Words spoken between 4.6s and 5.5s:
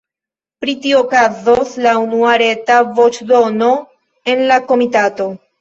komitato.